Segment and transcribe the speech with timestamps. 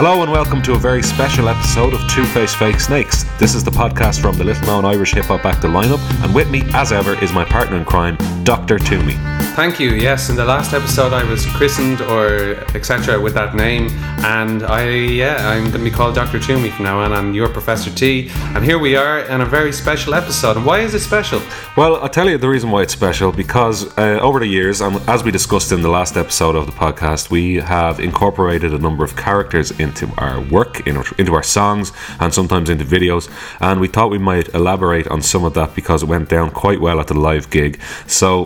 [0.00, 3.24] Hello and welcome to a very special episode of Two Face Fake Snakes.
[3.40, 6.48] This is the podcast from the little known Irish hip hop actor lineup, and with
[6.52, 8.16] me, as ever, is my partner in crime,
[8.48, 8.78] Dr.
[8.78, 9.38] 2me.
[9.54, 9.90] Thank you.
[9.90, 13.20] Yes, in the last episode I was christened or etc.
[13.20, 13.88] with that name,
[14.24, 16.38] and I yeah I'm going to be called Dr.
[16.38, 17.12] 2me from now on.
[17.12, 20.56] I'm your Professor T, and here we are in a very special episode.
[20.56, 21.42] And why is it special?
[21.76, 24.96] Well, I'll tell you the reason why it's special because uh, over the years, and
[25.08, 29.04] as we discussed in the last episode of the podcast, we have incorporated a number
[29.04, 33.28] of characters into our work, into our songs, and sometimes into videos.
[33.60, 36.80] And we thought we might elaborate on some of that because it went down quite
[36.80, 37.80] well at the live gig.
[38.06, 38.37] So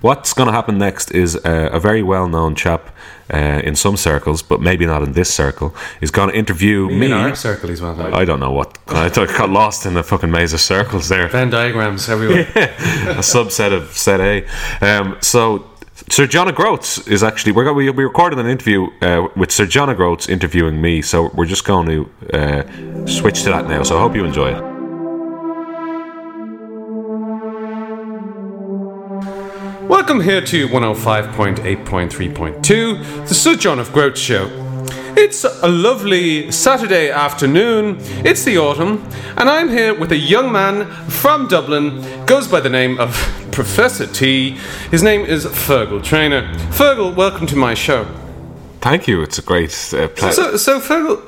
[0.00, 2.94] What's going to happen next is uh, a very well known chap
[3.32, 7.06] uh, in some circles, but maybe not in this circle, is going to interview me.
[7.06, 8.14] In our circle, he's well.
[8.14, 8.78] I don't know what.
[8.88, 11.28] I got lost in the fucking maze of circles there.
[11.28, 12.40] Venn diagrams everywhere.
[12.54, 14.46] a subset of set A.
[14.84, 15.70] Um, so.
[16.10, 19.64] Sir John Grotes is actually we're going, we we recorded an interview uh, with Sir
[19.64, 23.84] John Grotes interviewing me, so we're just going to uh, switch to that now.
[23.84, 24.73] So I hope you enjoy it.
[29.88, 34.48] Welcome here to 105.8.3.2, the Sir John of Groat Show.
[35.14, 40.86] It's a lovely Saturday afternoon, it's the autumn, and I'm here with a young man
[41.10, 43.10] from Dublin, goes by the name of
[43.52, 44.56] Professor T.
[44.90, 46.50] His name is Fergal Trainer.
[46.70, 48.06] Fergal, welcome to my show.
[48.80, 50.56] Thank you, it's a great uh, pleasure.
[50.56, 51.20] So, so Fergal,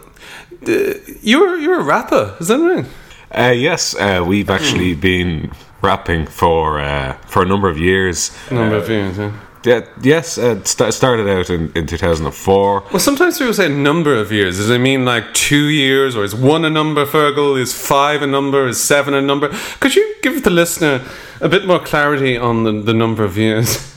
[0.67, 2.87] uh, you're, you're a rapper, is that right?
[3.31, 5.53] Uh, yes, uh, we've actually been
[5.87, 8.31] rapping for uh, for a number of years.
[8.51, 9.33] A number of years, yeah.
[9.65, 12.85] Yeah, yes, uh, st- started out in, in 2004.
[12.93, 14.59] Well, sometimes people say number of years.
[14.59, 17.59] Does it mean like two years, or is one a number, Fergal?
[17.59, 18.69] Is five a number?
[18.69, 19.49] Is seven a number?
[19.81, 21.03] Could you give the listener
[21.41, 23.93] a bit more clarity on the, the number of years?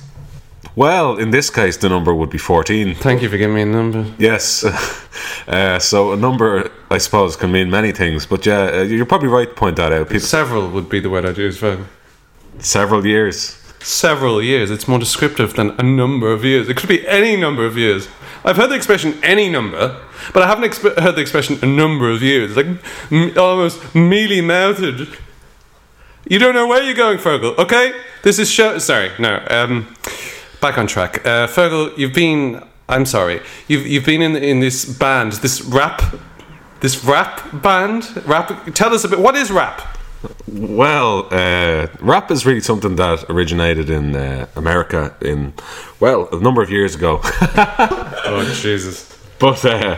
[0.79, 2.95] Well, in this case, the number would be 14.
[2.95, 4.05] Thank you for giving me a number.
[4.17, 4.65] Yes.
[5.47, 8.27] Uh, so a number, I suppose, can mean many things.
[8.27, 10.07] But yeah, uh, you're probably right to point that out.
[10.07, 11.87] People, several would be the word I'd use for
[12.59, 13.57] Several years.
[13.79, 14.69] Several years.
[14.69, 16.69] It's more descriptive than a number of years.
[16.69, 18.07] It could be any number of years.
[18.45, 19.99] I've heard the expression any number,
[20.33, 22.55] but I haven't exp- heard the expression a number of years.
[22.55, 22.67] Like
[23.11, 25.07] m- almost mealy mouthed.
[26.27, 27.57] You don't know where you're going, Fergal.
[27.57, 27.91] Okay,
[28.21, 28.77] this is show.
[28.77, 29.43] Sorry, no.
[29.49, 29.95] Um,
[30.61, 31.25] back on track.
[31.25, 32.63] Uh, Fergal, you've been.
[32.87, 33.41] I'm sorry.
[33.67, 36.01] You've you've been in in this band, this rap,
[36.81, 38.09] this rap band.
[38.25, 38.73] Rap.
[38.73, 39.19] Tell us a bit.
[39.19, 39.97] What is rap?
[40.47, 45.53] Well, uh, rap is really something that originated in uh, America in
[45.99, 47.21] well a number of years ago.
[47.23, 49.08] oh Jesus!
[49.39, 49.97] But uh,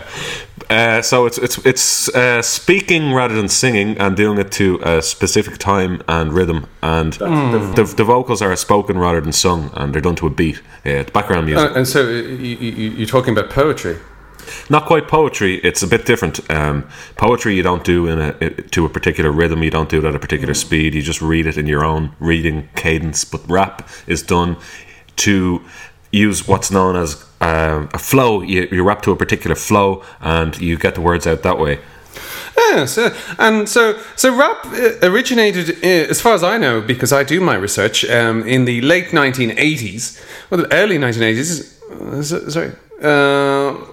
[0.69, 5.02] uh, so it's it's it's uh, speaking rather than singing and doing it to a
[5.02, 7.75] specific time and rhythm, and mm.
[7.75, 10.62] the, the, the, vocals are spoken rather than sung, and they're done to a beat.
[10.85, 11.72] Yeah, background music.
[11.75, 13.97] And so you, you're talking about poetry.
[14.69, 15.56] Not quite poetry.
[15.56, 16.50] It's a bit different.
[16.50, 19.63] Um, poetry you don't do in a to a particular rhythm.
[19.63, 20.94] You don't do it at a particular speed.
[20.94, 23.25] You just read it in your own reading cadence.
[23.25, 24.57] But rap is done
[25.18, 25.62] to
[26.12, 28.41] use what's known as uh, a flow.
[28.41, 31.79] You, you rap to a particular flow, and you get the words out that way.
[32.57, 32.97] Yes,
[33.40, 37.41] and so so rap uh, originated, uh, as far as I know, because I do
[37.41, 41.80] my research um, in the late 1980s, well, the early 1980s.
[41.91, 43.85] Uh, sorry, uh,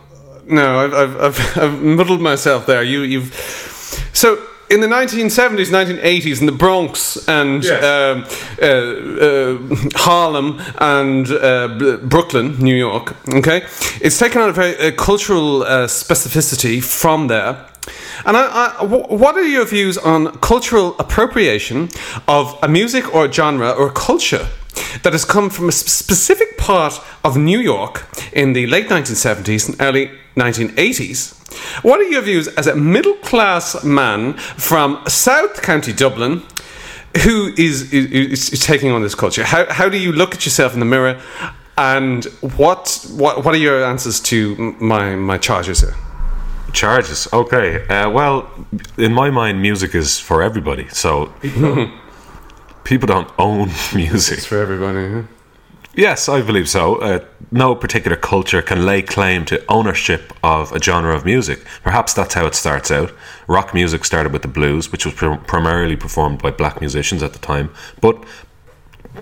[0.47, 2.83] no, I've, I've, I've, I've muddled myself there.
[2.83, 3.35] You, you've
[4.13, 7.83] so in the 1970s, 1980s, in the Bronx and yes.
[7.83, 8.25] um,
[8.61, 13.65] uh, uh, Harlem and uh, Brooklyn, New York, okay,
[14.01, 17.67] it's taken on a very cultural uh, specificity from there.
[18.27, 21.89] And I, I, what are your views on cultural appropriation
[22.27, 24.47] of a music or a genre or a culture
[25.03, 29.81] that has come from a specific part of New York in the late 1970s and
[29.81, 31.35] early 1980s?
[31.83, 36.43] What are your views as a middle class man from South County Dublin
[37.25, 39.45] who is, is, is, taking on this culture?
[39.45, 41.21] How, how do you look at yourself in the mirror
[41.77, 42.25] and
[42.57, 45.95] what, what, what are your answers to my, my charges here?
[46.73, 47.87] Charges, okay.
[47.87, 48.51] Uh, well,
[48.99, 50.89] in my mind, music is for everybody.
[50.89, 51.33] So
[52.85, 54.39] people don't own music.
[54.39, 55.13] It's for everybody.
[55.13, 55.23] Huh?
[55.95, 56.97] Yes, I believe so.
[56.97, 61.65] Uh, no particular culture can lay claim to ownership of a genre of music.
[61.83, 63.13] Perhaps that's how it starts out.
[63.49, 67.33] Rock music started with the blues, which was pr- primarily performed by black musicians at
[67.33, 67.71] the time,
[68.01, 68.23] but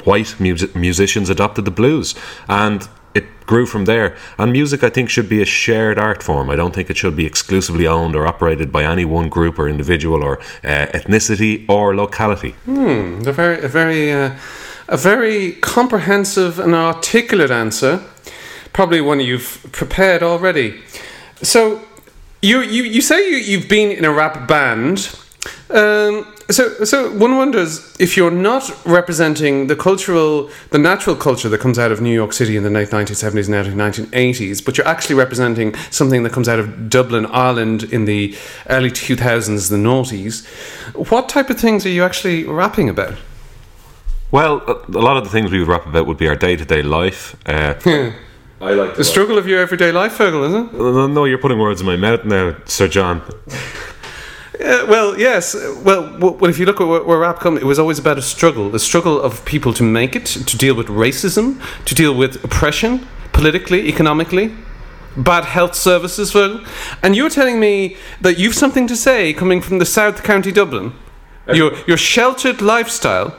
[0.04, 2.14] white musicians adopted the blues,
[2.48, 2.88] and
[3.18, 4.08] it grew from there.
[4.38, 6.50] And music, I think, should be a shared art form.
[6.50, 9.68] I don't think it should be exclusively owned or operated by any one group or
[9.68, 10.34] individual or
[10.64, 12.52] uh, ethnicity or locality.
[12.66, 14.12] Hmm, a very, a very.
[14.12, 14.30] Uh
[14.88, 18.00] a very comprehensive and articulate answer,
[18.72, 20.74] probably one you've prepared already.
[21.42, 21.80] So,
[22.42, 24.98] You you you say you you've been in a rap band.
[25.70, 31.58] Um, so so one wonders if you're not representing the cultural, the natural culture that
[31.58, 34.86] comes out of New York City in the late 1970s and early 1980s, but you're
[34.86, 38.36] actually representing something that comes out of Dublin, Ireland in the
[38.68, 40.46] early 2000s, the noughties.
[41.10, 43.14] What type of things are you actually rapping about?
[44.30, 46.56] Well, a a lot of the things we would rap about would be our day
[46.56, 47.36] to day life.
[47.46, 47.74] Uh,
[48.60, 50.72] I like The struggle of your everyday life, Fergal, isn't it?
[50.72, 53.22] No, no, you're putting words in my mouth now, Sir John.
[54.58, 55.54] Uh, well, yes.
[55.54, 58.22] Well, well, if you look at where, where rap come, it was always about a
[58.22, 58.70] struggle.
[58.70, 63.06] The struggle of people to make it, to deal with racism, to deal with oppression,
[63.32, 64.54] politically, economically,
[65.16, 66.34] bad health services.
[66.34, 66.64] Well,
[67.02, 70.92] and you're telling me that you've something to say coming from the South County Dublin.
[71.52, 73.36] Your your sheltered lifestyle.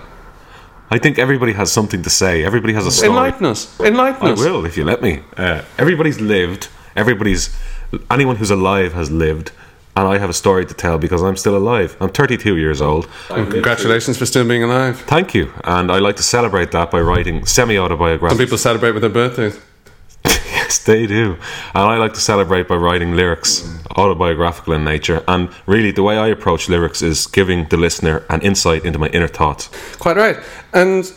[0.90, 2.46] I think everybody has something to say.
[2.46, 3.10] Everybody has a story.
[3.10, 3.78] Enlighten us.
[3.80, 5.24] Enlighten I will, if you let me.
[5.36, 6.70] Uh, everybody's lived.
[6.96, 7.54] Everybody's.
[8.10, 9.52] Anyone who's alive has lived.
[9.98, 11.98] And I have a story to tell because I'm still alive.
[12.00, 13.10] I'm 32 years old.
[13.30, 15.02] Congratulations for still being alive.
[15.02, 15.52] Thank you.
[15.64, 18.38] And I like to celebrate that by writing semi autobiographical.
[18.38, 19.60] Some people celebrate with their birthdays.
[20.24, 21.38] yes, they do.
[21.74, 25.24] And I like to celebrate by writing lyrics, autobiographical in nature.
[25.28, 29.08] And really, the way I approach lyrics is giving the listener an insight into my
[29.08, 29.72] inner thoughts.
[29.98, 30.38] Quite right.
[30.76, 31.12] And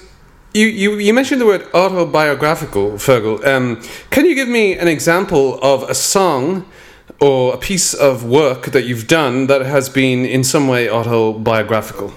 [0.54, 3.46] you, you, you mentioned the word autobiographical, Fergal.
[3.46, 6.64] Um, can you give me an example of a song
[7.20, 12.12] or a piece of work that you've done that has been in some way autobiographical?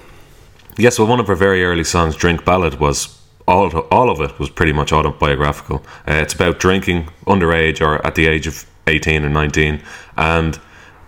[0.78, 4.40] Yes, well, one of her very early songs, "Drink Ballad," was all all of it
[4.40, 5.84] was pretty much autobiographical.
[6.08, 9.82] Uh, it's about drinking underage or at the age of eighteen or nineteen,
[10.18, 10.60] and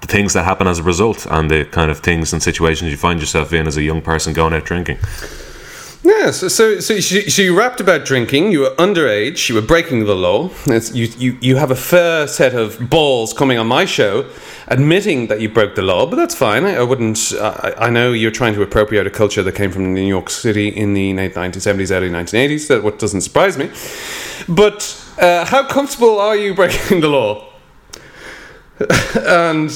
[0.01, 2.97] the things that happen as a result, and the kind of things and situations you
[2.97, 4.97] find yourself in as a young person going out drinking.
[6.05, 9.61] Yes, so, so, so, you, so you rapped about drinking, you were underage, you were
[9.61, 10.51] breaking the law.
[10.67, 14.29] It's, you, you, you have a fair set of balls coming on my show
[14.67, 16.63] admitting that you broke the law, but that's fine.
[16.63, 17.33] I, I wouldn't.
[17.33, 20.67] I, I know you're trying to appropriate a culture that came from New York City
[20.67, 22.67] in the late 1970s, early 1980s.
[22.67, 23.71] That what doesn't surprise me.
[24.47, 27.51] But uh, how comfortable are you breaking the law?
[29.25, 29.71] and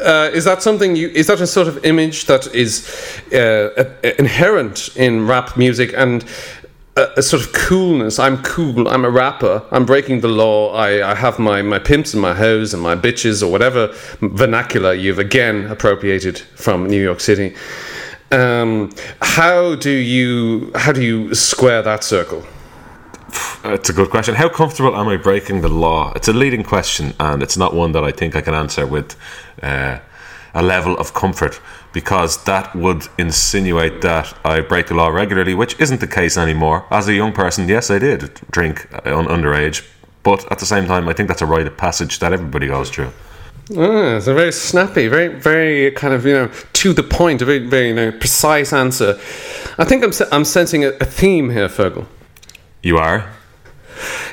[0.00, 1.08] uh, is that something you?
[1.08, 2.88] Is that a sort of image that is
[3.32, 6.24] uh, inherent in rap music and?
[6.98, 8.18] A, a sort of coolness.
[8.18, 8.88] I'm cool.
[8.88, 9.62] I'm a rapper.
[9.70, 10.72] I'm breaking the law.
[10.72, 14.94] I, I have my, my pimps and my hoes and my bitches or whatever vernacular
[14.94, 17.54] you've again appropriated from New York City.
[18.32, 18.90] Um,
[19.20, 22.46] how do you how do you square that circle?
[23.72, 24.34] It's a good question.
[24.34, 26.12] How comfortable am I breaking the law?
[26.14, 29.16] It's a leading question, and it's not one that I think I can answer with
[29.62, 29.98] uh,
[30.54, 31.60] a level of comfort
[31.92, 36.84] because that would insinuate that I break the law regularly, which isn't the case anymore.
[36.90, 39.86] As a young person, yes, I did drink uh, un- underage,
[40.22, 42.90] but at the same time, I think that's a rite of passage that everybody goes
[42.90, 43.12] through.
[43.76, 47.44] Ah, it's a very snappy, very, very kind of you know to the point, a
[47.44, 49.18] very, very you know precise answer.
[49.78, 52.06] I think I'm I'm sensing a, a theme here, Fergal.
[52.82, 53.35] You are?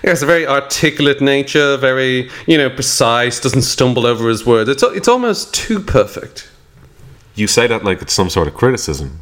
[0.03, 4.69] Yes, a very articulate nature, very you know precise, doesn't stumble over his words.
[4.69, 6.49] It's it's almost too perfect.
[7.35, 9.19] You say that like it's some sort of criticism.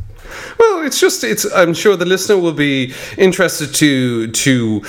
[0.58, 1.46] Well, it's just it's.
[1.54, 4.82] I'm sure the listener will be interested to to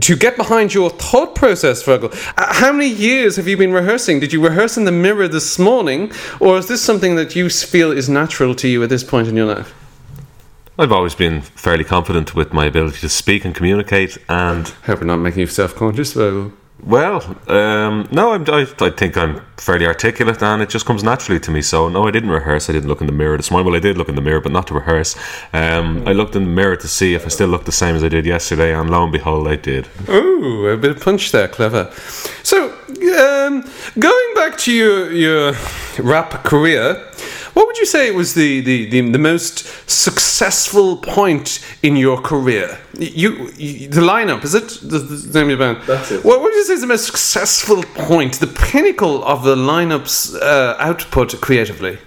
[0.00, 2.12] to get behind your thought process, Fergal.
[2.36, 4.20] Uh, how many years have you been rehearsing?
[4.20, 7.92] Did you rehearse in the mirror this morning, or is this something that you feel
[7.92, 9.74] is natural to you at this point in your life?
[10.78, 15.06] I've always been fairly confident with my ability to speak and communicate, and Hope we're
[15.06, 16.52] not making you self-conscious, Fergal.
[16.82, 21.38] Well, um, no, I'm, I, I think I'm fairly articulate and it just comes naturally
[21.40, 21.60] to me.
[21.60, 22.70] So, no, I didn't rehearse.
[22.70, 23.66] I didn't look in the mirror this morning.
[23.66, 25.14] Well, I did look in the mirror, but not to rehearse.
[25.52, 28.02] Um, I looked in the mirror to see if I still looked the same as
[28.02, 29.88] I did yesterday, and lo and behold, I did.
[30.08, 31.92] Ooh, a bit of punch there, clever.
[32.42, 35.52] So, um, going back to your your
[35.98, 37.06] rap career,
[37.54, 42.78] what would you say was the, the, the, the most successful point in your career?
[42.98, 45.86] You, you the lineup is it the, the name of the band?
[45.86, 46.24] That's it.
[46.24, 50.76] What would you say is the most successful point, the pinnacle of the lineup's uh,
[50.78, 51.98] output creatively?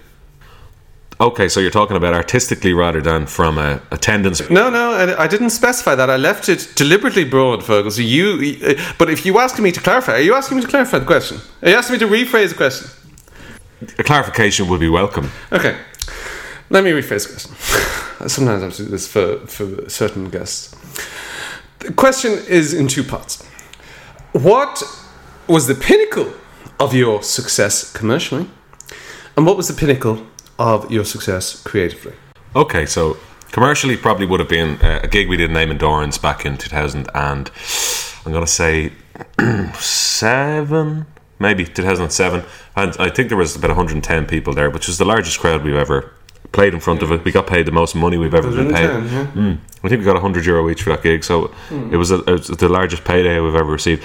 [1.20, 4.48] Okay, so you're talking about artistically rather than from a attendance.
[4.50, 6.10] No, no, I, I didn't specify that.
[6.10, 7.92] I left it deliberately broad, Fergal.
[7.92, 10.68] So you, uh, but if you ask me to clarify, are you asking me to
[10.68, 11.38] clarify the question?
[11.62, 12.88] Are you asking me to rephrase the question?
[13.98, 15.30] A clarification would be welcome.
[15.52, 15.76] Okay,
[16.70, 17.42] let me rephrase this.
[18.32, 20.74] Sometimes I have to do this for, for certain guests.
[21.80, 23.44] The question is in two parts.
[24.32, 24.82] What
[25.46, 26.32] was the pinnacle
[26.80, 28.48] of your success commercially?
[29.36, 30.26] And what was the pinnacle
[30.58, 32.14] of your success creatively?
[32.56, 33.16] Okay, so
[33.50, 36.56] commercially probably would have been uh, a gig we did in Eamonn Doran's back in
[36.56, 37.50] 2000 and
[38.24, 38.92] I'm going to say
[39.74, 41.06] seven,
[41.38, 42.44] maybe 2007,
[42.76, 45.74] and I think there was about 110 people there, which was the largest crowd we've
[45.74, 46.12] ever
[46.52, 47.24] played in front of it.
[47.24, 48.88] We got paid the most money we've ever been paid.
[48.88, 49.54] 110, yeah.
[49.54, 49.58] Mm.
[49.82, 52.30] I think we got 100 euro each for that gig, so it, was a, it
[52.30, 54.04] was the largest payday we've ever received.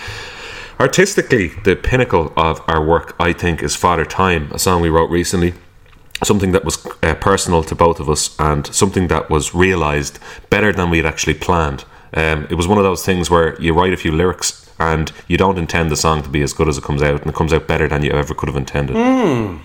[0.80, 5.10] Artistically, the pinnacle of our work, I think, is Father Time, a song we wrote
[5.10, 5.54] recently.
[6.24, 10.20] Something that was uh, personal to both of us and something that was realised
[10.50, 11.86] better than we had actually planned.
[12.14, 15.38] Um, it was one of those things where you write a few lyrics and you
[15.38, 17.54] don't intend the song to be as good as it comes out, and it comes
[17.54, 18.96] out better than you ever could have intended.
[18.96, 19.58] Hmm.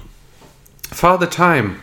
[0.83, 1.81] Father Time.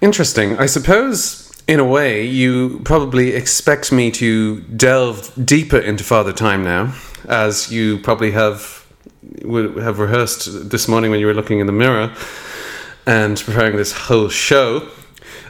[0.00, 0.56] Interesting.
[0.58, 6.62] I suppose, in a way, you probably expect me to delve deeper into Father Time
[6.62, 6.94] now,
[7.28, 8.78] as you probably have
[9.42, 12.14] have rehearsed this morning when you were looking in the mirror
[13.06, 14.88] and preparing this whole show.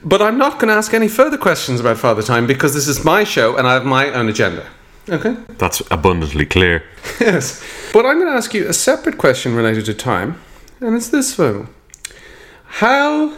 [0.04, 3.04] But I'm not going to ask any further questions about Father Time because this is
[3.04, 4.66] my show and I have my own agenda.
[5.08, 5.36] Okay?
[5.58, 6.82] That's abundantly clear.
[7.20, 7.62] Yes.
[7.92, 10.40] But I'm going to ask you a separate question related to time,
[10.80, 11.68] and it's this one.
[12.64, 13.36] How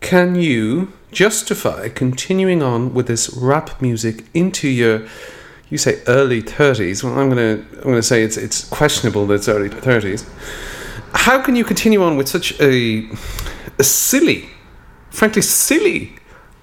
[0.00, 5.06] can you justify continuing on with this rap music into your
[5.68, 9.26] you say early 30s well i'm going to i'm going to say it's it's questionable
[9.26, 10.26] that it's early 30s
[11.12, 13.06] how can you continue on with such a,
[13.78, 14.48] a silly
[15.10, 16.14] frankly silly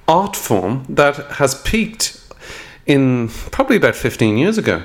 [0.07, 2.18] art form that has peaked
[2.89, 4.83] in probably about 15 years ago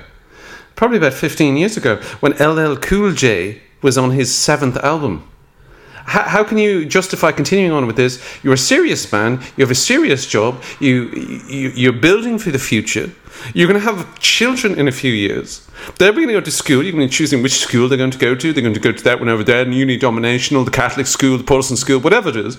[0.76, 5.28] probably about 15 years ago when LL Cool J was on his seventh album.
[6.06, 8.22] How, how can you justify continuing on with this?
[8.42, 9.40] You're a serious man.
[9.56, 10.62] You have a serious job.
[10.78, 11.08] You,
[11.48, 13.10] you you're building for the future.
[13.54, 15.66] You're going to have children in a few years.
[15.98, 16.82] They're going to go to school.
[16.82, 18.52] You're going to be choosing which school they're going to go to.
[18.52, 21.44] They're going to go to that one over there, uni dominational, the Catholic school, the
[21.44, 22.58] Protestant school, whatever it is.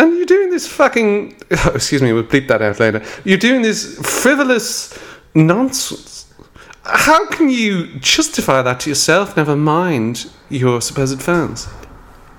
[0.00, 1.36] And you're doing this fucking.
[1.50, 3.04] excuse me, we'll bleep that out later.
[3.22, 4.98] You're doing this frivolous
[5.34, 6.32] nonsense.
[6.84, 11.68] How can you justify that to yourself, never mind your supposed fans?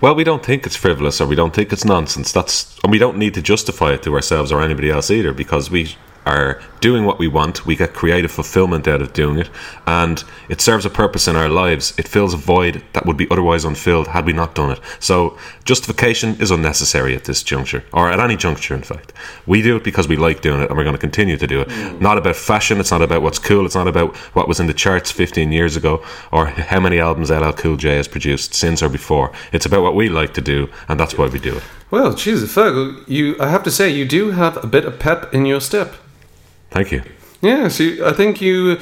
[0.02, 2.32] Well, we don't think it's frivolous or we don't think it's nonsense.
[2.32, 5.70] That's and we don't need to justify it to ourselves or anybody else either because
[5.70, 7.66] we are doing what we want.
[7.66, 9.50] We get creative fulfillment out of doing it,
[9.88, 11.94] and it serves a purpose in our lives.
[11.98, 14.80] It fills a void that would be otherwise unfilled had we not done it.
[15.00, 19.14] So, justification is unnecessary at this juncture, or at any juncture, in fact.
[19.46, 21.62] We do it because we like doing it, and we're going to continue to do
[21.62, 21.70] it.
[21.70, 22.02] Mm.
[22.02, 22.80] Not about fashion.
[22.80, 23.66] It's not about what's cool.
[23.66, 27.32] It's not about what was in the charts 15 years ago, or how many albums
[27.32, 29.32] LL Cool J has produced since or before.
[29.52, 31.64] It's about what we like to do, and that's why we do it.
[31.92, 35.34] Well, Jesus, Fergal, you, I have to say, you do have a bit of pep
[35.34, 35.96] in your step.
[36.70, 37.04] Thank you.
[37.42, 38.80] Yes, you, I think you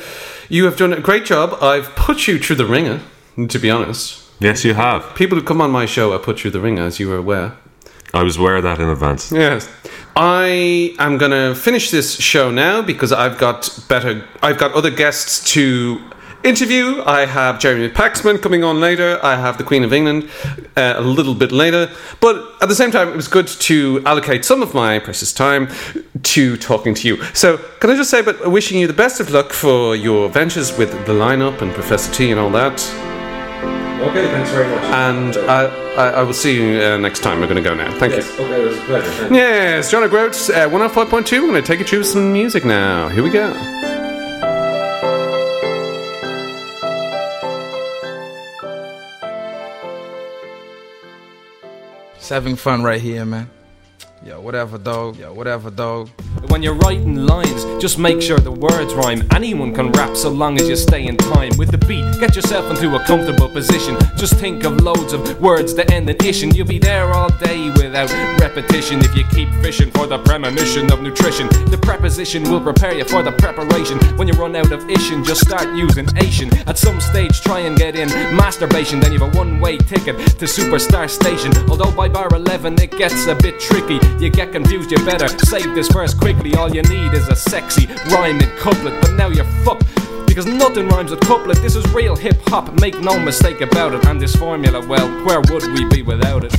[0.48, 1.58] you have done a great job.
[1.62, 3.02] I've put you through the ringer,
[3.48, 4.24] to be honest.
[4.40, 5.16] Yes, you have.
[5.16, 7.54] People who come on my show, I put through the ringer, as you were aware.
[8.14, 9.32] I was aware of that in advance.
[9.32, 9.70] Yes.
[10.16, 14.90] I am going to finish this show now because I've got better I've got other
[14.90, 16.02] guests to
[16.44, 17.02] interview.
[17.06, 19.20] I have Jeremy Paxman coming on later.
[19.24, 20.30] I have the Queen of England
[20.78, 21.90] uh, a little bit later.
[22.20, 25.70] But at the same time, it was good to allocate some of my precious time
[26.24, 27.24] to talking to you.
[27.34, 30.78] So, can I just say, but wishing you the best of luck for your ventures
[30.78, 32.80] with the lineup and Professor T and all that.
[34.02, 34.84] Okay, thanks very much.
[34.86, 35.66] And I,
[35.96, 37.42] I, I will see you uh, next time.
[37.42, 37.92] We're going to go now.
[38.00, 38.20] Thank you.
[38.20, 39.34] okay, it was a pleasure.
[39.34, 41.32] Yes, John O'Grotes, uh, 105.2.
[41.42, 43.10] We're going to take you through some music now.
[43.10, 43.52] Here we go.
[52.30, 53.50] Having fun right here, man.
[54.22, 55.16] Yo, whatever, dog.
[55.16, 56.10] Yo, whatever, dog.
[56.50, 59.26] When you're writing lines, just make sure the words rhyme.
[59.32, 62.04] Anyone can rap so long as you stay in time with the beat.
[62.20, 63.98] Get yourself into a comfortable position.
[64.18, 66.54] Just think of loads of words that end in ishin.
[66.54, 68.12] You'll be there all day without
[68.42, 71.48] repetition if you keep fishing for the premonition of nutrition.
[71.70, 74.00] The preposition will prepare you for the preparation.
[74.18, 76.54] When you run out of ishin, just start using Asian.
[76.68, 79.00] At some stage, try and get in masturbation.
[79.00, 81.54] Then you have a one-way ticket to Superstar Station.
[81.70, 84.09] Although by bar 11 it gets a bit tricky.
[84.20, 86.56] You get confused, you better save this verse quickly.
[86.56, 89.00] All you need is a sexy rhyming couplet.
[89.02, 89.86] But now you're fucked.
[90.28, 91.58] Because nothing rhymes with couplet.
[91.62, 94.06] This is real hip hop, make no mistake about it.
[94.06, 96.54] And this formula, well, where would we be without it?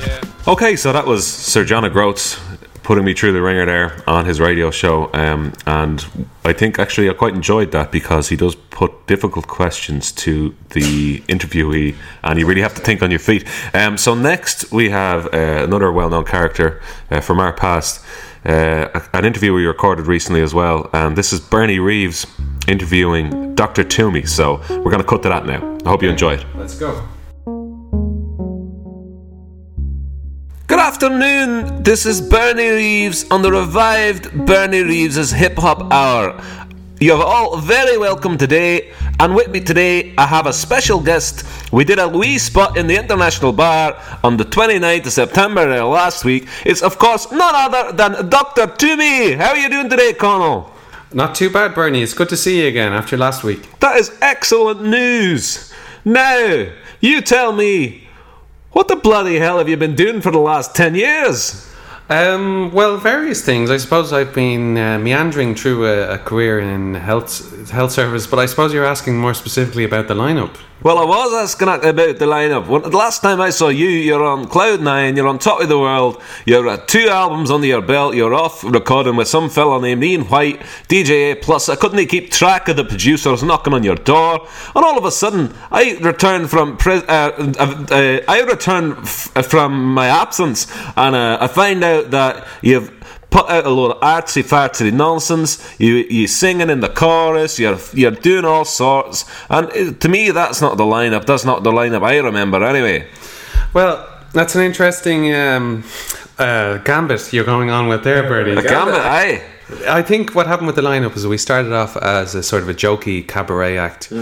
[0.00, 0.20] Yeah.
[0.48, 2.40] Okay, so that was Sir John O'Grotes
[2.84, 5.10] putting me through the ringer there on his radio show.
[5.14, 6.06] Um, and
[6.44, 11.20] I think actually I quite enjoyed that because he does put difficult questions to the
[11.22, 13.44] interviewee and you really have to think on your feet.
[13.72, 18.04] Um, so next we have uh, another well known character uh, from our past.
[18.44, 22.26] Uh, an interview we recorded recently as well, and this is Bernie Reeves
[22.68, 23.84] interviewing Dr.
[23.84, 24.28] 2me.
[24.28, 25.78] So we're going to cut to that now.
[25.86, 26.44] I hope you enjoy it.
[26.54, 27.08] Let's go.
[30.74, 31.84] Good afternoon.
[31.84, 36.42] This is Bernie Reeves on the revived Bernie Reeves' Hip Hop Hour.
[36.98, 41.46] You're all very welcome today and with me today I have a special guest.
[41.72, 45.84] We did a wee spot in the International Bar on the 29th of September uh,
[45.84, 46.48] last week.
[46.66, 48.66] It's, of course, none other than Dr.
[48.66, 49.36] 2me.
[49.36, 50.72] How are you doing today, Connell?
[51.12, 52.02] Not too bad, Bernie.
[52.02, 53.78] It's good to see you again after last week.
[53.78, 55.72] That is excellent news.
[56.04, 56.66] Now,
[57.00, 58.03] you tell me,
[58.74, 61.70] what the bloody hell have you been doing for the last 10 years?
[62.10, 63.70] Um, well, various things.
[63.70, 68.38] I suppose I've been uh, meandering through a, a career in health health service, but
[68.38, 70.54] I suppose you're asking more specifically about the lineup.
[70.84, 72.66] Well, I was asking about the lineup.
[72.68, 75.16] When, the last time I saw you, you're on cloud nine.
[75.16, 76.20] You're on top of the world.
[76.44, 78.14] You're at two albums under your belt.
[78.14, 81.70] You're off recording with some fella named Ian White, DJ A Plus.
[81.70, 85.10] I couldn't keep track of the producers knocking on your door, and all of a
[85.10, 91.16] sudden, I return from pri- uh, uh, uh, I returned f- from my absence, and
[91.16, 92.90] uh, I find out that you've
[93.34, 95.58] put out a load of artsy fartsy nonsense.
[95.80, 97.58] You you singing in the chorus.
[97.58, 99.24] You're you're doing all sorts.
[99.50, 101.26] And to me, that's not the lineup.
[101.26, 103.08] That's not the lineup I remember anyway.
[103.72, 105.82] Well, that's an interesting um,
[106.38, 108.52] uh, gambit you're going on with there, Bernie.
[108.52, 109.42] A gambit, aye.
[109.88, 112.68] I think what happened with the lineup is we started off as a sort of
[112.68, 114.12] a jokey cabaret act,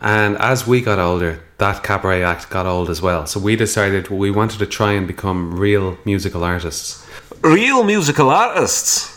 [0.00, 3.26] and as we got older, that cabaret act got old as well.
[3.26, 7.05] So we decided we wanted to try and become real musical artists.
[7.42, 9.12] Real musical artists.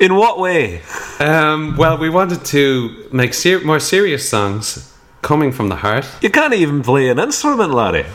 [0.00, 0.80] In what way?
[1.20, 6.06] Um, well, we wanted to make ser- more serious songs coming from the heart.
[6.22, 8.06] You can't even play an instrument, laddie.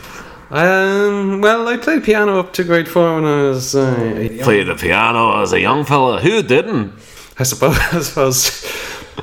[0.50, 3.74] Um, well, I played piano up to grade four when I was.
[3.74, 6.20] Uh, Played the piano as a young fella.
[6.20, 6.92] Who didn't?
[7.38, 7.78] I suppose.
[7.92, 8.62] I suppose.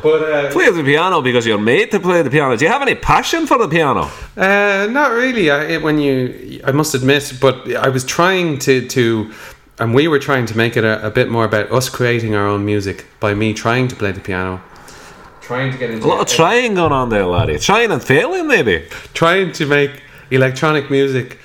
[0.01, 2.55] But uh, Play the piano because you're made to play the piano.
[2.57, 4.09] Do you have any passion for the piano?
[4.37, 5.49] Uh, not really.
[5.49, 9.31] I, when you, I must admit, but I was trying to to,
[9.79, 12.47] and we were trying to make it a, a bit more about us creating our
[12.47, 14.61] own music by me trying to play the piano,
[15.41, 17.59] trying to get into A lot of trying going on there, laddie.
[17.59, 18.85] Trying and failing, maybe.
[19.13, 21.39] trying to make electronic music.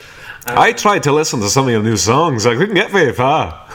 [0.46, 2.46] I tried to listen to some of your new songs.
[2.46, 3.68] I couldn't get very far.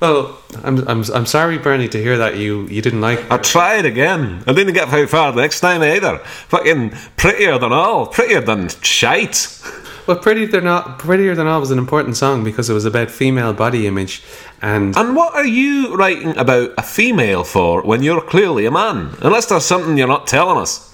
[0.00, 3.30] Well, I'm, I'm, I'm sorry, Bernie, to hear that you, you didn't like.
[3.30, 4.42] I tried again.
[4.46, 6.18] I didn't get very far the next time either.
[6.48, 8.06] Fucking prettier than all.
[8.06, 9.62] Prettier than shite.
[10.10, 13.12] Well, prettier than all, prettier than all was an important song because it was about
[13.12, 14.24] female body image,
[14.60, 19.14] and And what are you writing about a female for when you're clearly a man?
[19.20, 20.92] Unless there's something you're not telling us.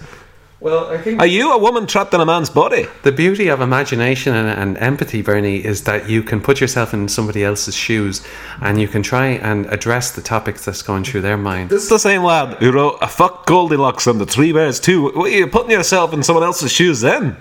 [0.60, 2.88] well, I think Are you a woman trapped in a man's body?
[3.04, 7.08] The beauty of imagination and, and empathy, Bernie, is that you can put yourself in
[7.08, 8.22] somebody else's shoes
[8.60, 11.70] and you can try and address the topics that's going through their mind.
[11.70, 15.04] This is the same lad who wrote a fuck Goldilocks and the Three Bears too.
[15.04, 17.38] What are you putting yourself in someone else's shoes then?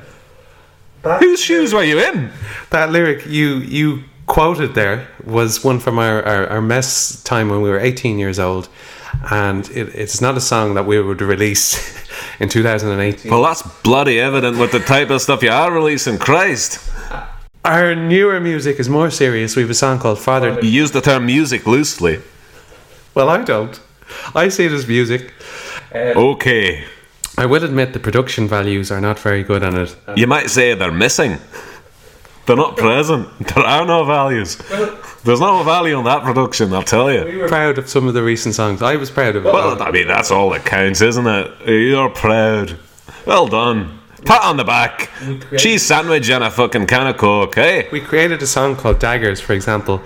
[1.20, 2.32] Whose shoes were you in?
[2.72, 7.62] That lyric you you quoted there was one from our, our, our mess time when
[7.62, 8.70] we were 18 years old.
[9.30, 11.96] And it, it's not a song that we would release
[12.40, 13.32] in 2018.
[13.32, 16.18] Well, that's bloody evident with the type of stuff you are releasing.
[16.18, 16.92] Christ.
[17.64, 19.56] Our newer music is more serious.
[19.56, 20.60] We have a song called Father.
[20.62, 22.22] You use the term music loosely.
[23.16, 23.80] Well, I don't.
[24.36, 25.34] I see it as music.
[25.94, 26.84] Okay.
[27.38, 29.96] I will admit the production values are not very good on it.
[30.16, 31.38] You might say they're missing.
[32.46, 33.28] They're not present.
[33.56, 34.56] There are no values.
[35.24, 37.46] There's no value on that production, I'll tell you.
[37.48, 38.82] proud of some of the recent songs.
[38.82, 39.52] I was proud of it.
[39.54, 41.68] Well, I mean, that's all that counts, isn't it?
[41.68, 42.78] You're proud.
[43.26, 43.95] Well done.
[44.26, 45.12] Pat on the back.
[45.58, 47.88] Cheese sandwich and a fucking can of Coke, hey?
[47.92, 50.00] we created a song called Daggers, for example,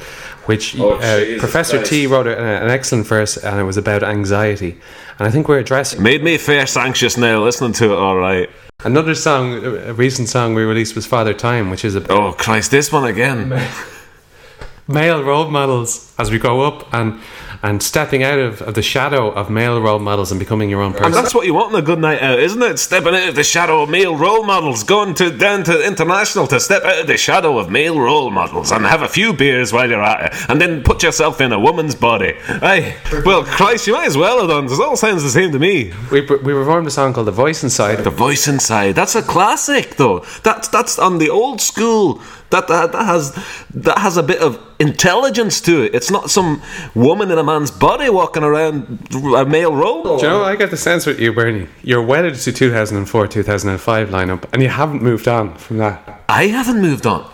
[0.45, 4.77] which uh, Professor T wrote a, an excellent verse, and it was about anxiety.
[5.17, 8.49] And I think we're addressing Made me face anxious now listening to it, alright.
[8.83, 9.63] another song.
[9.63, 13.05] A recent song we released was Father Time, which is a Oh, Christ, this one
[13.05, 13.49] again.
[14.87, 17.19] male role models as we grow up and
[17.61, 20.93] and stepping out of, of the shadow of male role models and becoming your own
[20.93, 21.07] person.
[21.07, 22.79] And that's what you want in a good night out, isn't it?
[22.79, 26.59] Stepping out of the shadow of male role models, going to down to international to
[26.59, 29.89] step out of the shadow of male role models and have a few beers while
[29.89, 32.33] you're at it, and then put yourself in a woman's body.
[32.47, 32.95] Aye,
[33.25, 34.67] well, Christ, you might as well have done.
[34.67, 35.91] This all sounds the same to me.
[36.11, 37.97] we, we performed a song called The Voice Inside.
[37.97, 38.95] The voice inside.
[38.95, 40.19] That's a classic, though.
[40.43, 42.21] That's that's on the old school.
[42.51, 43.33] That, that that has
[43.75, 45.93] that has a bit of intelligence to it.
[45.93, 46.61] It's not some
[46.95, 50.17] woman in a man's body walking around a male role.
[50.17, 51.67] Do you know, I get the sense with you, Bernie.
[51.83, 56.23] You're wedded to 2004 2005 lineup, and you haven't moved on from that.
[56.27, 57.29] I haven't moved on.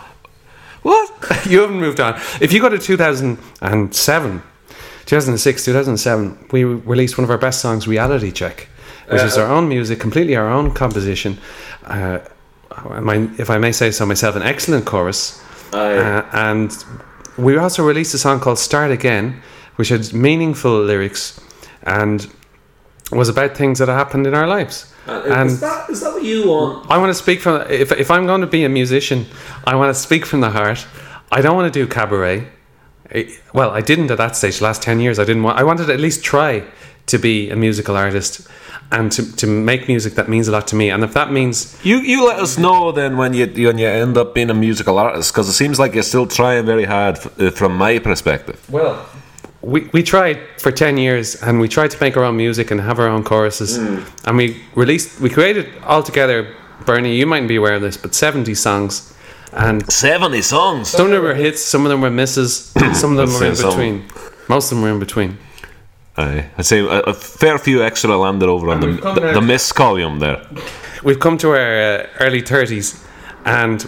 [0.81, 1.45] What?
[1.49, 2.15] you haven't moved on.
[2.41, 4.43] If you go to 2007,
[5.05, 8.67] 2006, 2007, we released one of our best songs, Reality Check,
[9.07, 11.37] which is our own music, completely our own composition.
[11.85, 12.19] Uh,
[12.71, 15.41] I if I may say so myself, an excellent chorus.
[15.73, 16.85] Uh, and
[17.37, 19.41] we also released a song called Start Again,
[19.75, 21.39] which had meaningful lyrics
[21.83, 22.27] and
[23.11, 24.93] was about things that happened in our lives.
[25.07, 26.89] And- is, that, is that what you want?
[26.89, 29.25] I want to speak from if if I'm going to be a musician,
[29.65, 30.85] I want to speak from the heart.
[31.31, 32.47] I don't want to do cabaret.
[33.13, 34.57] I- Well, I didn't at that stage.
[34.59, 35.59] The last ten years, I didn't want.
[35.59, 36.63] I wanted to at least try
[37.07, 38.47] to be a musical artist
[38.91, 40.89] and to, to make music that means a lot to me.
[40.91, 44.17] And if that means You you let us know then when you when you end
[44.17, 47.39] up being a musical artist because it seems like you're still trying very hard f-
[47.39, 48.57] uh, from my perspective.
[48.69, 48.95] well,
[49.61, 52.79] we we tried for ten years, and we tried to make our own music and
[52.81, 53.77] have our own choruses,
[54.27, 56.45] and we released, we created all together.
[56.85, 59.11] Bernie, you mightn't be aware of this, but seventy songs.
[59.53, 60.89] And Seventy songs.
[60.89, 62.51] Some of them were hits, some of them were misses,
[63.01, 63.69] some of them were in say some.
[63.71, 64.03] between.
[64.49, 65.37] Most of them were in between.
[66.17, 69.71] Aye, I'd say a, a fair few extra landed over on the, the, the miss
[69.71, 70.45] column there.
[71.03, 73.05] We've come to our uh, early 30s
[73.43, 73.85] and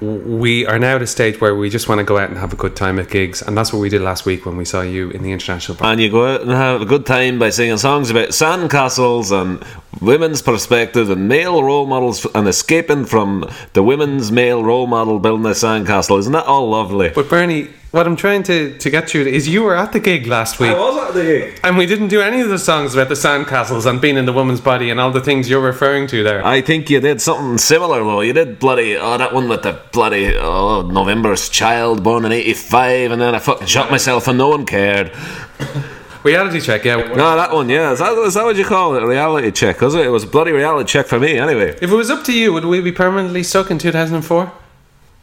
[0.00, 2.52] we are now at a stage where we just want to go out and have
[2.52, 3.42] a good time at gigs.
[3.42, 5.92] And that's what we did last week when we saw you in the International Bar.
[5.92, 9.64] And you go out and have a good time by singing songs about sandcastles and
[10.00, 15.46] women's perspective and male role models and escaping from the women's male role model building
[15.46, 16.18] a sandcastle.
[16.18, 17.10] Isn't that all lovely?
[17.10, 20.26] But Bernie, what I'm trying to, to get you is you were at the gig
[20.26, 20.70] last week.
[20.70, 21.60] I was at the gig.
[21.64, 24.32] And we didn't do any of the songs about the sandcastles and being in the
[24.32, 26.44] woman's body and all the things you're referring to there.
[26.44, 28.20] I think you did something similar though.
[28.20, 32.52] You did bloody oh that one with the bloody oh November's child born in eighty
[32.52, 35.10] five and then I fucking shot myself and no one cared.
[36.24, 36.96] Reality check, yeah.
[36.96, 37.92] No, that one, yeah.
[37.92, 39.02] Is that, is that what you call it?
[39.02, 40.04] A reality check, was it?
[40.04, 41.78] It was a bloody reality check for me anyway.
[41.80, 44.52] If it was up to you, would we be permanently stuck in 2004?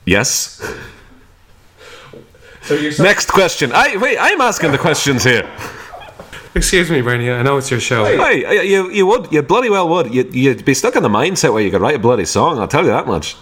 [0.06, 0.62] Yes.
[2.66, 3.72] So you're Next question.
[3.74, 5.48] I wait, I'm asking the questions here.
[6.56, 7.30] Excuse me, Bernie.
[7.30, 8.06] I know it's your show.
[8.06, 10.14] Hey, you, you would, you bloody well would.
[10.14, 12.68] You, you'd be stuck in the mindset where you could write a bloody song, I'll
[12.68, 13.36] tell you that much.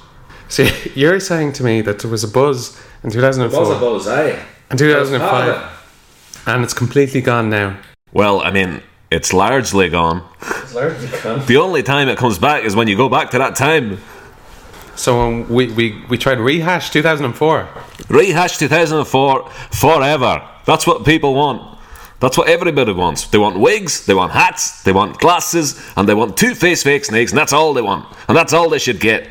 [0.50, 4.44] See, you're saying to me that there was a buzz in 2004 buzz, aye.
[4.70, 7.78] and 2005, and it's completely gone now.
[8.12, 8.82] Well, I mean,
[9.12, 10.28] it's largely gone.
[10.42, 11.46] it's largely gone.
[11.46, 14.00] The only time it comes back is when you go back to that time.
[14.96, 17.68] So um, we, we, we tried rehash 2004.
[18.10, 20.48] Rehash 2004 forever.
[20.66, 21.74] That's what people want.
[22.20, 23.28] That's what everybody wants.
[23.28, 27.04] They want wigs, they want hats, they want glasses, and they want two face fake
[27.04, 28.06] snakes, and that's all they want.
[28.30, 29.28] And that's all they should get.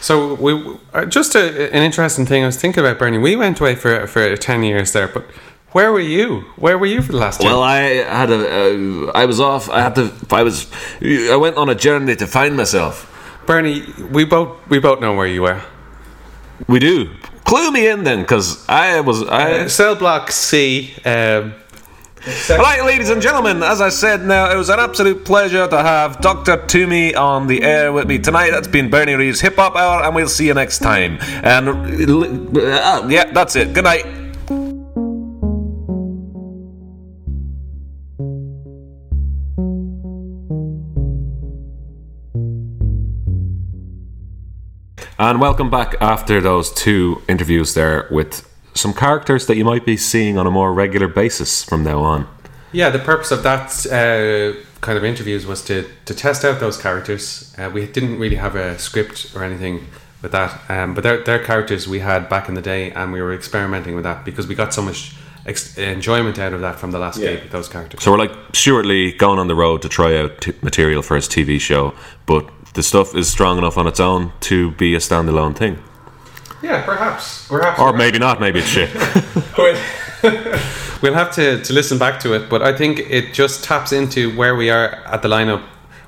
[0.00, 3.18] So we uh, just a, an interesting thing I was thinking about, Bernie.
[3.18, 5.24] We went away for for 10 years there, but
[5.70, 6.40] where were you?
[6.56, 7.50] Where were you for the last year?
[7.50, 9.70] Well, I had a, uh, I was off.
[9.70, 10.12] I had to.
[10.30, 10.66] I was.
[11.00, 13.08] I went on a journey to find myself.
[13.46, 15.62] Bernie, we both we both know where you were.
[16.68, 17.10] We do.
[17.44, 19.22] Clue me in then, because I was.
[19.24, 19.66] I.
[19.66, 20.94] Cell block C.
[21.04, 21.54] Um,
[22.48, 26.20] Right, ladies and gentlemen, as I said now, it was an absolute pleasure to have
[26.20, 26.56] Dr.
[26.56, 28.52] 2me on the air with me tonight.
[28.52, 31.18] That's been Bernie Reeves Hip Hop Hour, and we'll see you next time.
[31.42, 33.72] And uh, yeah, that's it.
[33.72, 34.21] Good night.
[45.22, 49.96] And welcome back after those two interviews there with some characters that you might be
[49.96, 52.26] seeing on a more regular basis from now on.
[52.72, 56.76] Yeah, the purpose of that uh, kind of interviews was to, to test out those
[56.76, 57.54] characters.
[57.56, 59.86] Uh, we didn't really have a script or anything
[60.22, 63.22] with that, um, but they're, they're characters we had back in the day, and we
[63.22, 65.14] were experimenting with that because we got so much
[65.46, 68.02] ex- enjoyment out of that from the last gig with those characters.
[68.02, 71.14] So we're like Stewart Lee going on the road to try out t- material for
[71.14, 71.94] his TV show,
[72.26, 75.78] but the stuff is strong enough on its own to be a standalone thing.
[76.62, 78.90] yeah, perhaps, perhaps, Or maybe not, maybe it's shit.
[81.02, 84.34] we'll have to, to listen back to it, but I think it just taps into
[84.36, 85.62] where we are at the lineup,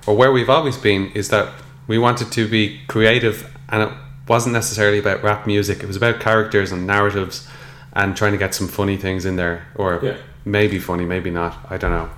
[0.07, 1.53] or where we've always been, is that
[1.87, 3.89] we wanted to be creative, and it
[4.29, 5.83] wasn't necessarily about rap music.
[5.83, 7.47] It was about characters and narratives,
[7.93, 10.17] and trying to get some funny things in there, or Yeah.
[10.45, 11.57] maybe funny, maybe not.
[11.69, 12.09] I don't know.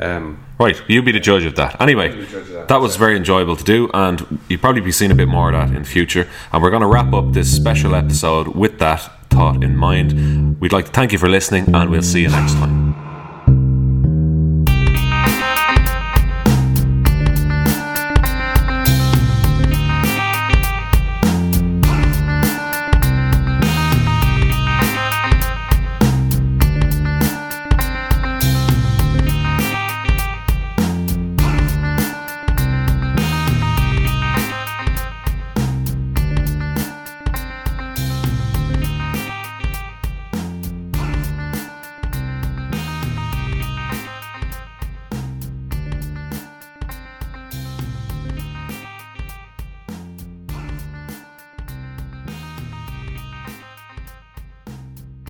[0.00, 1.80] Um, right, you be the judge of that.
[1.80, 2.24] Anyway,
[2.68, 5.68] that was very enjoyable to do, and you'll probably be seeing a bit more of
[5.68, 6.28] that in future.
[6.52, 10.58] And we're going to wrap up this special episode with that thought in mind.
[10.60, 12.79] We'd like to thank you for listening, and we'll see you next time.